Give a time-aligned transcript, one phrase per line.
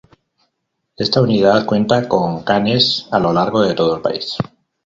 [0.97, 4.35] Esta unidad cuenta con canes a lo largo de todo el país.